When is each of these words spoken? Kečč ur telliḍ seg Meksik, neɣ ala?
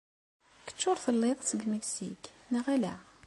Kečč 0.65 0.81
ur 0.91 0.97
telliḍ 1.03 1.39
seg 1.43 1.61
Meksik, 1.71 2.23
neɣ 2.53 2.65
ala? 2.75 2.95